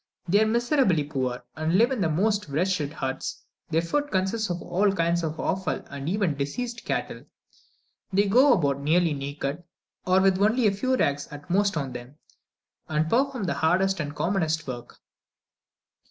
[0.27, 4.59] They are miserably poor, and live in the most wretched huts; their food consists of
[4.59, 7.25] all kinds of offal and even diseased cattle;
[8.11, 9.61] they go about nearly naked,
[10.07, 12.15] or with only a few rags at most on them,
[12.89, 14.97] and perform the hardest and commonest work.